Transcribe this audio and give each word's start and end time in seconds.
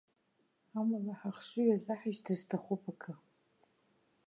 Амала, 0.79 1.13
ҳахшыҩ 1.19 1.69
азаҳашьҭыр 1.75 2.37
сҭахуп 2.41 2.83
акы. 2.91 3.13